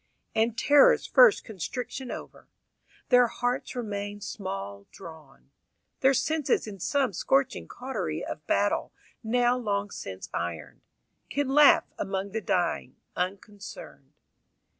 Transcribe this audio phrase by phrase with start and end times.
[0.33, 2.49] And terror's first constriction over,
[3.09, 5.51] Their hearts remain small drawn.
[5.99, 10.81] Their senses in some scorching cautery of battle Now long since ironed,
[11.29, 14.13] Can laugh among the dying, unconcerned.